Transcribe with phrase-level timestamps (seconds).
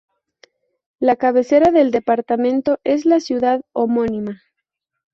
[0.99, 4.41] La cabecera del departamento es la ciudad homónima.